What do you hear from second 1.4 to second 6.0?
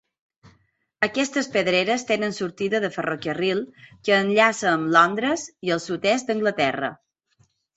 pedreres tenen sortida de ferrocarril que enllaça amb Londres i el